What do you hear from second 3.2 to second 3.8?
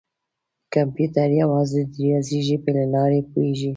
پوهېږي.